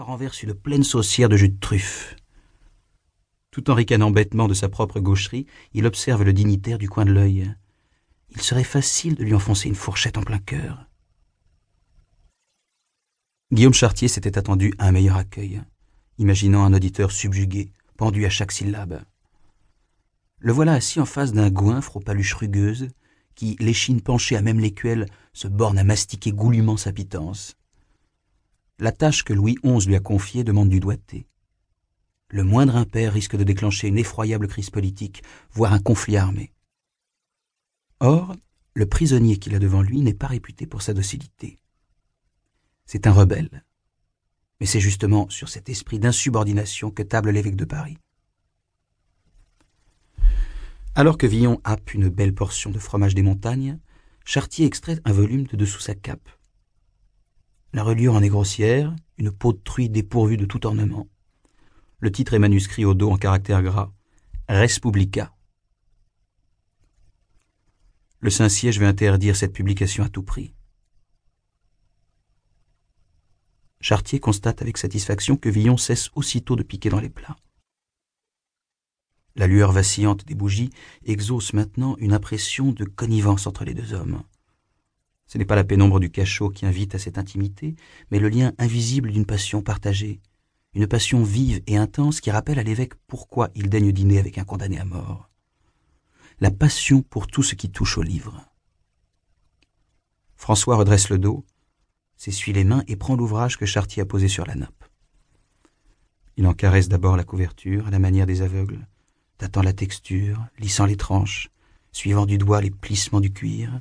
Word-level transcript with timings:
Renverse 0.00 0.44
une 0.44 0.54
pleine 0.54 0.84
saucière 0.84 1.28
de 1.28 1.36
jus 1.36 1.48
de 1.48 1.58
truffe. 1.58 2.14
Tout 3.50 3.68
en 3.68 3.74
ricanant 3.74 4.12
bêtement 4.12 4.46
de 4.46 4.54
sa 4.54 4.68
propre 4.68 5.00
gaucherie, 5.00 5.46
il 5.72 5.86
observe 5.86 6.22
le 6.22 6.32
dignitaire 6.32 6.78
du 6.78 6.88
coin 6.88 7.04
de 7.04 7.10
l'œil. 7.10 7.52
Il 8.30 8.40
serait 8.40 8.62
facile 8.62 9.16
de 9.16 9.24
lui 9.24 9.34
enfoncer 9.34 9.68
une 9.68 9.74
fourchette 9.74 10.16
en 10.16 10.22
plein 10.22 10.38
cœur. 10.38 10.86
Guillaume 13.50 13.74
Chartier 13.74 14.06
s'était 14.06 14.38
attendu 14.38 14.72
à 14.78 14.86
un 14.86 14.92
meilleur 14.92 15.16
accueil, 15.16 15.62
imaginant 16.18 16.62
un 16.62 16.74
auditeur 16.74 17.10
subjugué, 17.10 17.72
pendu 17.96 18.24
à 18.24 18.30
chaque 18.30 18.52
syllabe. 18.52 19.02
Le 20.38 20.52
voilà 20.52 20.74
assis 20.74 21.00
en 21.00 21.06
face 21.06 21.32
d'un 21.32 21.50
goinfre 21.50 21.96
aux 21.96 22.00
paluches 22.00 22.34
rugueuses, 22.34 22.88
qui, 23.34 23.56
l'échine 23.58 24.00
penchée 24.00 24.36
à 24.36 24.42
même 24.42 24.60
l'écuelle, 24.60 25.06
se 25.32 25.48
borne 25.48 25.78
à 25.78 25.82
mastiquer 25.82 26.30
goulûment 26.30 26.76
sa 26.76 26.92
pitance. 26.92 27.57
La 28.78 28.92
tâche 28.92 29.24
que 29.24 29.32
Louis 29.32 29.56
XI 29.64 29.88
lui 29.88 29.96
a 29.96 30.00
confiée 30.00 30.44
demande 30.44 30.68
du 30.68 30.78
doigté. 30.78 31.26
Le 32.30 32.44
moindre 32.44 32.76
impair 32.76 33.12
risque 33.12 33.36
de 33.36 33.42
déclencher 33.42 33.88
une 33.88 33.98
effroyable 33.98 34.46
crise 34.46 34.70
politique, 34.70 35.22
voire 35.50 35.72
un 35.72 35.80
conflit 35.80 36.16
armé. 36.16 36.52
Or, 38.00 38.36
le 38.74 38.86
prisonnier 38.86 39.38
qu'il 39.38 39.56
a 39.56 39.58
devant 39.58 39.82
lui 39.82 40.00
n'est 40.00 40.14
pas 40.14 40.28
réputé 40.28 40.66
pour 40.66 40.82
sa 40.82 40.94
docilité. 40.94 41.58
C'est 42.86 43.08
un 43.08 43.12
rebelle. 43.12 43.64
Mais 44.60 44.66
c'est 44.66 44.80
justement 44.80 45.28
sur 45.28 45.48
cet 45.48 45.68
esprit 45.68 45.98
d'insubordination 45.98 46.90
que 46.92 47.02
table 47.02 47.30
l'évêque 47.30 47.56
de 47.56 47.64
Paris. 47.64 47.98
Alors 50.94 51.18
que 51.18 51.26
Villon 51.26 51.60
happe 51.64 51.94
une 51.94 52.08
belle 52.08 52.34
portion 52.34 52.70
de 52.70 52.78
fromage 52.78 53.14
des 53.14 53.22
montagnes, 53.22 53.78
Chartier 54.24 54.66
extrait 54.66 55.00
un 55.04 55.12
volume 55.12 55.44
de 55.44 55.56
dessous 55.56 55.80
sa 55.80 55.94
cape. 55.94 56.28
La 57.72 57.82
reliure 57.82 58.14
en 58.14 58.22
est 58.22 58.28
grossière, 58.28 58.94
une 59.18 59.30
peau 59.30 59.52
de 59.52 59.58
truie 59.58 59.90
dépourvue 59.90 60.36
de 60.36 60.46
tout 60.46 60.66
ornement. 60.66 61.06
Le 62.00 62.10
titre 62.10 62.34
est 62.34 62.38
manuscrit 62.38 62.84
au 62.84 62.94
dos 62.94 63.10
en 63.10 63.16
caractères 63.16 63.62
gras. 63.62 63.92
Respublica. 64.48 65.34
Le 68.20 68.30
Saint-Siège 68.30 68.80
veut 68.80 68.86
interdire 68.86 69.36
cette 69.36 69.52
publication 69.52 70.02
à 70.02 70.08
tout 70.08 70.22
prix. 70.22 70.54
Chartier 73.80 74.18
constate 74.18 74.62
avec 74.62 74.78
satisfaction 74.78 75.36
que 75.36 75.48
Villon 75.48 75.76
cesse 75.76 76.10
aussitôt 76.14 76.56
de 76.56 76.62
piquer 76.62 76.88
dans 76.88 77.00
les 77.00 77.10
plats. 77.10 77.36
La 79.36 79.46
lueur 79.46 79.70
vacillante 79.70 80.24
des 80.24 80.34
bougies 80.34 80.70
exauce 81.04 81.52
maintenant 81.52 81.96
une 81.98 82.12
impression 82.12 82.72
de 82.72 82.84
connivence 82.84 83.46
entre 83.46 83.64
les 83.64 83.74
deux 83.74 83.92
hommes. 83.92 84.24
Ce 85.28 85.38
n'est 85.38 85.44
pas 85.44 85.56
la 85.56 85.64
pénombre 85.64 86.00
du 86.00 86.10
cachot 86.10 86.48
qui 86.48 86.66
invite 86.66 86.94
à 86.94 86.98
cette 86.98 87.18
intimité, 87.18 87.76
mais 88.10 88.18
le 88.18 88.28
lien 88.28 88.52
invisible 88.58 89.12
d'une 89.12 89.26
passion 89.26 89.62
partagée, 89.62 90.20
une 90.74 90.86
passion 90.86 91.22
vive 91.22 91.62
et 91.66 91.76
intense 91.76 92.20
qui 92.20 92.30
rappelle 92.30 92.58
à 92.58 92.62
l'évêque 92.62 92.94
pourquoi 93.06 93.50
il 93.54 93.68
daigne 93.68 93.92
dîner 93.92 94.18
avec 94.18 94.38
un 94.38 94.44
condamné 94.44 94.78
à 94.78 94.84
mort. 94.84 95.28
La 96.40 96.50
passion 96.50 97.02
pour 97.02 97.26
tout 97.26 97.42
ce 97.42 97.54
qui 97.54 97.70
touche 97.70 97.98
au 97.98 98.02
livre. 98.02 98.44
François 100.36 100.76
redresse 100.76 101.08
le 101.08 101.18
dos, 101.18 101.44
s'essuie 102.16 102.52
les 102.52 102.64
mains 102.64 102.84
et 102.86 102.96
prend 102.96 103.16
l'ouvrage 103.16 103.56
que 103.56 103.66
Chartier 103.66 104.02
a 104.02 104.06
posé 104.06 104.28
sur 104.28 104.46
la 104.46 104.54
nappe. 104.54 104.84
Il 106.36 106.46
en 106.46 106.54
caresse 106.54 106.88
d'abord 106.88 107.16
la 107.16 107.24
couverture, 107.24 107.86
à 107.86 107.90
la 107.90 107.98
manière 107.98 108.26
des 108.26 108.42
aveugles, 108.42 108.86
tâtant 109.38 109.62
la 109.62 109.72
texture, 109.72 110.46
lissant 110.58 110.86
les 110.86 110.96
tranches, 110.96 111.50
suivant 111.90 112.26
du 112.26 112.38
doigt 112.38 112.60
les 112.60 112.70
plissements 112.70 113.20
du 113.20 113.32
cuir. 113.32 113.80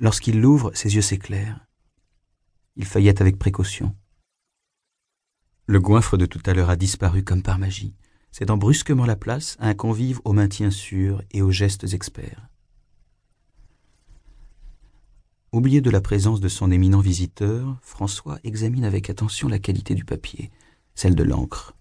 Lorsqu'il 0.00 0.40
l'ouvre, 0.40 0.70
ses 0.74 0.94
yeux 0.94 1.02
s'éclairent. 1.02 1.66
Il 2.76 2.84
feuillette 2.84 3.20
avec 3.20 3.38
précaution. 3.38 3.96
Le 5.66 5.80
goinfre 5.80 6.16
de 6.16 6.24
tout 6.24 6.40
à 6.46 6.54
l'heure 6.54 6.70
a 6.70 6.76
disparu 6.76 7.24
comme 7.24 7.42
par 7.42 7.58
magie, 7.58 7.94
cédant 8.30 8.56
brusquement 8.56 9.06
la 9.06 9.16
place 9.16 9.56
à 9.58 9.68
un 9.68 9.74
convive 9.74 10.20
au 10.24 10.32
maintien 10.32 10.70
sûr 10.70 11.22
et 11.32 11.42
aux 11.42 11.50
gestes 11.50 11.92
experts. 11.92 12.48
Oublié 15.50 15.80
de 15.80 15.90
la 15.90 16.00
présence 16.00 16.40
de 16.40 16.48
son 16.48 16.70
éminent 16.70 17.00
visiteur, 17.00 17.78
François 17.82 18.38
examine 18.44 18.84
avec 18.84 19.10
attention 19.10 19.48
la 19.48 19.58
qualité 19.58 19.94
du 19.94 20.04
papier, 20.04 20.52
celle 20.94 21.16
de 21.16 21.24
l'encre. 21.24 21.74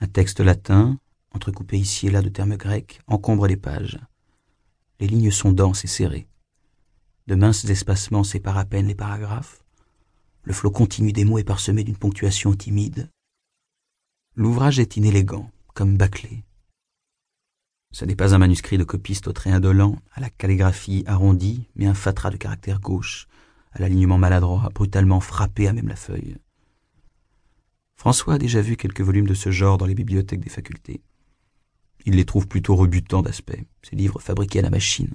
Un 0.00 0.08
texte 0.08 0.40
latin, 0.40 0.98
entrecoupé 1.30 1.78
ici 1.78 2.08
et 2.08 2.10
là 2.10 2.22
de 2.22 2.28
termes 2.28 2.56
grecs, 2.56 3.00
encombre 3.06 3.46
les 3.46 3.56
pages. 3.56 4.00
Les 4.98 5.06
lignes 5.06 5.30
sont 5.30 5.52
denses 5.52 5.84
et 5.84 5.88
serrées. 5.88 6.26
De 7.26 7.34
minces 7.34 7.64
espacements 7.64 8.22
séparent 8.22 8.58
à 8.58 8.66
peine 8.66 8.86
les 8.86 8.94
paragraphes. 8.94 9.64
Le 10.42 10.52
flot 10.52 10.70
continu 10.70 11.12
des 11.12 11.24
mots 11.24 11.38
est 11.38 11.44
parsemé 11.44 11.82
d'une 11.82 11.96
ponctuation 11.96 12.52
timide. 12.54 13.08
L'ouvrage 14.36 14.78
est 14.78 14.98
inélégant, 14.98 15.50
comme 15.72 15.96
bâclé. 15.96 16.44
Ce 17.92 18.04
n'est 18.04 18.16
pas 18.16 18.34
un 18.34 18.38
manuscrit 18.38 18.76
de 18.76 18.84
copiste 18.84 19.26
au 19.26 19.32
trait 19.32 19.52
indolent, 19.52 19.96
à 20.12 20.20
la 20.20 20.28
calligraphie 20.28 21.02
arrondie, 21.06 21.66
mais 21.76 21.86
un 21.86 21.94
fatras 21.94 22.30
de 22.30 22.36
caractère 22.36 22.80
gauche, 22.80 23.26
à 23.72 23.78
l'alignement 23.78 24.18
maladroit, 24.18 24.68
brutalement 24.74 25.20
frappé 25.20 25.66
à 25.66 25.72
même 25.72 25.88
la 25.88 25.96
feuille. 25.96 26.36
François 27.96 28.34
a 28.34 28.38
déjà 28.38 28.60
vu 28.60 28.76
quelques 28.76 29.00
volumes 29.00 29.28
de 29.28 29.34
ce 29.34 29.50
genre 29.50 29.78
dans 29.78 29.86
les 29.86 29.94
bibliothèques 29.94 30.40
des 30.40 30.50
facultés. 30.50 31.00
Il 32.04 32.16
les 32.16 32.26
trouve 32.26 32.48
plutôt 32.48 32.76
rebutants 32.76 33.22
d'aspect, 33.22 33.64
ces 33.82 33.96
livres 33.96 34.20
fabriqués 34.20 34.58
à 34.58 34.62
la 34.62 34.70
machine. 34.70 35.14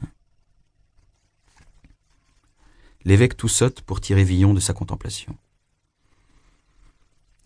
L'évêque 3.06 3.38
tout 3.38 3.48
saute 3.48 3.82
pour 3.82 4.02
tirer 4.02 4.24
Villon 4.24 4.54
de 4.54 4.60
sa 4.60 4.74
contemplation. 4.74 5.38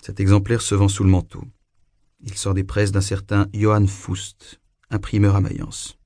Cet 0.02 0.19
exemplaire 0.19 0.62
se 0.62 0.75
vend 0.75 0.88
sous 0.88 1.03
le 1.03 1.09
manteau. 1.09 1.44
Il 2.22 2.36
sort 2.36 2.53
des 2.53 2.64
presses 2.64 2.91
d'un 2.91 3.02
certain 3.02 3.47
Johann 3.53 3.88
Fust, 3.88 4.59
imprimeur 4.90 5.36
à 5.36 5.41
Mayence. 5.41 5.97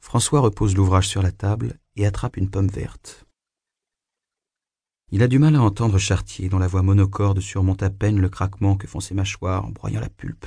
François 0.00 0.40
repose 0.40 0.74
l'ouvrage 0.74 1.08
sur 1.08 1.22
la 1.22 1.30
table 1.30 1.78
et 1.96 2.06
attrape 2.06 2.36
une 2.36 2.50
pomme 2.50 2.68
verte. 2.68 3.26
Il 5.12 5.22
a 5.22 5.28
du 5.28 5.38
mal 5.38 5.56
à 5.56 5.62
entendre 5.62 5.98
Chartier, 5.98 6.48
dont 6.48 6.58
la 6.58 6.68
voix 6.68 6.82
monocorde 6.82 7.40
surmonte 7.40 7.82
à 7.82 7.90
peine 7.90 8.18
le 8.18 8.28
craquement 8.28 8.76
que 8.76 8.86
font 8.86 9.00
ses 9.00 9.14
mâchoires 9.14 9.64
en 9.64 9.70
broyant 9.70 10.00
la 10.00 10.08
pulpe. 10.08 10.46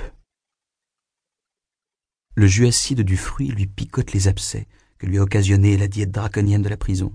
Le 2.34 2.46
jus 2.46 2.66
acide 2.66 3.02
du 3.02 3.16
fruit 3.16 3.48
lui 3.48 3.66
picote 3.66 4.12
les 4.12 4.26
abcès 4.26 4.66
que 4.98 5.06
lui 5.06 5.18
a 5.18 5.22
occasionné 5.22 5.76
la 5.76 5.86
diète 5.86 6.10
draconienne 6.10 6.62
de 6.62 6.68
la 6.68 6.76
prison. 6.76 7.14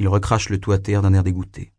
Il 0.00 0.08
recrache 0.08 0.48
le 0.48 0.58
tout 0.58 0.72
à 0.72 0.78
terre 0.78 1.02
d'un 1.02 1.12
air 1.12 1.22
dégoûté. 1.22 1.74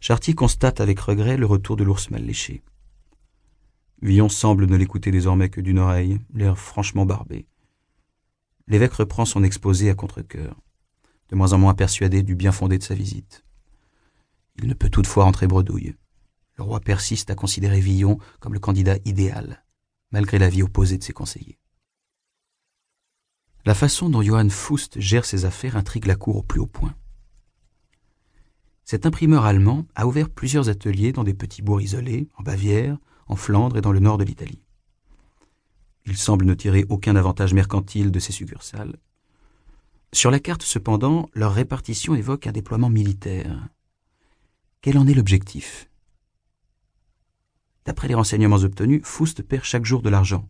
Chartier 0.00 0.32
constate 0.32 0.80
avec 0.80 0.98
regret 0.98 1.36
le 1.36 1.44
retour 1.44 1.76
de 1.76 1.84
l'ours 1.84 2.10
mal 2.10 2.24
léché. 2.24 2.62
Villon 4.00 4.30
semble 4.30 4.64
ne 4.64 4.74
l'écouter 4.74 5.10
désormais 5.10 5.50
que 5.50 5.60
d'une 5.60 5.78
oreille, 5.78 6.18
l'air 6.32 6.58
franchement 6.58 7.04
barbé. 7.04 7.46
L'évêque 8.66 8.94
reprend 8.94 9.26
son 9.26 9.44
exposé 9.44 9.90
à 9.90 9.94
contre-cœur, 9.94 10.58
de 11.28 11.36
moins 11.36 11.52
en 11.52 11.58
moins 11.58 11.74
persuadé 11.74 12.22
du 12.22 12.34
bien 12.34 12.50
fondé 12.50 12.78
de 12.78 12.82
sa 12.82 12.94
visite. 12.94 13.44
Il 14.56 14.68
ne 14.68 14.74
peut 14.74 14.88
toutefois 14.88 15.24
rentrer 15.24 15.46
bredouille. 15.46 15.96
Le 16.56 16.64
roi 16.64 16.80
persiste 16.80 17.28
à 17.28 17.34
considérer 17.34 17.80
Villon 17.80 18.18
comme 18.40 18.54
le 18.54 18.58
candidat 18.58 18.96
idéal, 19.04 19.66
malgré 20.12 20.38
l'avis 20.38 20.62
opposé 20.62 20.96
de 20.96 21.04
ses 21.04 21.12
conseillers. 21.12 21.58
La 23.68 23.74
façon 23.74 24.08
dont 24.08 24.22
Johann 24.22 24.48
Fust 24.48 24.98
gère 24.98 25.26
ses 25.26 25.44
affaires 25.44 25.76
intrigue 25.76 26.06
la 26.06 26.16
cour 26.16 26.36
au 26.36 26.42
plus 26.42 26.58
haut 26.58 26.66
point. 26.66 26.94
Cet 28.82 29.04
imprimeur 29.04 29.44
allemand 29.44 29.86
a 29.94 30.06
ouvert 30.06 30.30
plusieurs 30.30 30.70
ateliers 30.70 31.12
dans 31.12 31.22
des 31.22 31.34
petits 31.34 31.60
bourgs 31.60 31.82
isolés, 31.82 32.30
en 32.38 32.42
Bavière, 32.42 32.96
en 33.26 33.36
Flandre 33.36 33.76
et 33.76 33.82
dans 33.82 33.92
le 33.92 34.00
nord 34.00 34.16
de 34.16 34.24
l'Italie. 34.24 34.62
Il 36.06 36.16
semble 36.16 36.46
ne 36.46 36.54
tirer 36.54 36.86
aucun 36.88 37.14
avantage 37.14 37.52
mercantile 37.52 38.10
de 38.10 38.18
ces 38.18 38.32
succursales. 38.32 38.96
Sur 40.14 40.30
la 40.30 40.40
carte, 40.40 40.62
cependant, 40.62 41.28
leur 41.34 41.52
répartition 41.52 42.14
évoque 42.14 42.46
un 42.46 42.52
déploiement 42.52 42.88
militaire. 42.88 43.68
Quel 44.80 44.96
en 44.96 45.06
est 45.06 45.12
l'objectif? 45.12 45.90
D'après 47.84 48.08
les 48.08 48.14
renseignements 48.14 48.64
obtenus, 48.64 49.02
Foust 49.04 49.42
perd 49.42 49.64
chaque 49.64 49.84
jour 49.84 50.00
de 50.00 50.08
l'argent. 50.08 50.48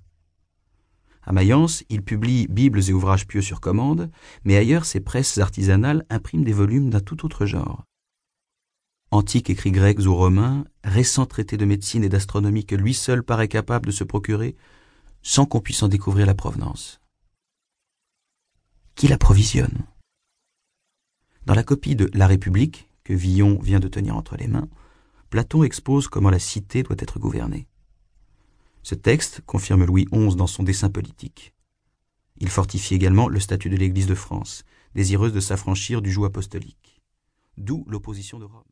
À 1.28 1.32
Mayence, 1.32 1.84
il 1.90 2.00
publie 2.00 2.46
bibles 2.48 2.88
et 2.88 2.92
ouvrages 2.94 3.26
pieux 3.26 3.42
sur 3.42 3.60
commande, 3.60 4.10
mais 4.44 4.56
ailleurs, 4.56 4.86
ses 4.86 5.00
presses 5.00 5.36
artisanales 5.36 6.06
impriment 6.08 6.42
des 6.42 6.54
volumes 6.54 6.88
d'un 6.88 7.00
tout 7.00 7.26
autre 7.26 7.44
genre 7.44 7.84
antiques 9.10 9.50
écrits 9.50 9.72
grecs 9.72 10.00
ou 10.00 10.14
romains, 10.14 10.64
récents 10.84 11.26
traités 11.26 11.58
de 11.58 11.66
médecine 11.66 12.02
et 12.02 12.08
d'astronomie 12.08 12.64
que 12.64 12.74
lui 12.74 12.94
seul 12.94 13.22
paraît 13.22 13.48
capable 13.48 13.86
de 13.86 13.90
se 13.90 14.04
procurer, 14.04 14.56
sans 15.22 15.44
qu'on 15.44 15.60
puisse 15.60 15.82
en 15.82 15.88
découvrir 15.88 16.26
la 16.26 16.34
provenance. 16.34 17.00
Qui 18.94 19.08
l'approvisionne? 19.08 19.84
Dans 21.44 21.54
la 21.54 21.62
copie 21.62 21.96
de 21.96 22.10
La 22.14 22.26
République, 22.26 22.90
que 23.04 23.12
Villon 23.12 23.58
vient 23.62 23.80
de 23.80 23.88
tenir 23.88 24.16
entre 24.16 24.36
les 24.36 24.48
mains, 24.48 24.68
Platon 25.28 25.62
expose 25.62 26.08
comment 26.08 26.30
la 26.30 26.38
cité 26.38 26.82
doit 26.82 26.96
être 26.98 27.18
gouvernée. 27.18 27.66
Ce 28.88 28.94
texte 28.94 29.42
confirme 29.44 29.84
Louis 29.84 30.06
XI 30.06 30.34
dans 30.34 30.46
son 30.46 30.62
dessin 30.62 30.88
politique. 30.88 31.52
Il 32.38 32.48
fortifie 32.48 32.94
également 32.94 33.28
le 33.28 33.38
statut 33.38 33.68
de 33.68 33.76
l'Église 33.76 34.06
de 34.06 34.14
France, 34.14 34.64
désireuse 34.94 35.34
de 35.34 35.40
s'affranchir 35.40 36.00
du 36.00 36.10
joug 36.10 36.24
apostolique. 36.24 37.02
D'où 37.58 37.84
l'opposition 37.86 38.38
de 38.38 38.46
Rome. 38.46 38.64